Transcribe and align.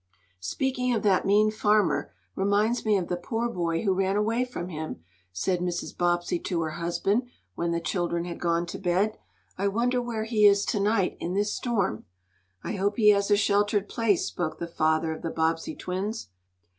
"Speaking 0.39 0.95
of 0.95 1.03
that 1.03 1.27
mean 1.27 1.51
farmer 1.51 2.11
reminds 2.35 2.85
me 2.85 2.97
of 2.97 3.07
the 3.07 3.15
poor 3.15 3.47
boy 3.47 3.83
who 3.83 3.93
ran 3.93 4.15
away 4.15 4.43
from 4.45 4.69
him," 4.69 5.03
said 5.31 5.59
Mrs. 5.59 5.95
Bobbsey 5.95 6.39
to 6.39 6.59
her 6.63 6.71
husband, 6.71 7.29
when 7.53 7.69
the 7.71 7.79
children 7.79 8.25
had 8.25 8.39
gone 8.39 8.65
to 8.65 8.79
bed. 8.79 9.19
"I 9.59 9.67
wonder 9.67 10.01
where 10.01 10.23
he 10.23 10.47
is 10.47 10.65
to 10.65 10.79
night, 10.79 11.17
in 11.19 11.35
this 11.35 11.53
storm?" 11.53 12.05
"I 12.63 12.77
hope 12.77 12.97
he 12.97 13.09
has 13.09 13.29
a 13.29 13.37
sheltered 13.37 13.87
place," 13.87 14.25
spoke 14.25 14.57
the 14.57 14.65
father 14.65 15.13
of 15.13 15.21
the 15.21 15.29
Bobbsey 15.29 15.75
twins. 15.75 16.29